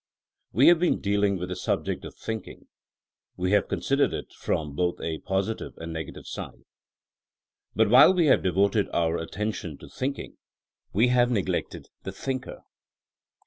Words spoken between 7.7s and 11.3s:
Bnt while we have devoted our attention to thinking, we have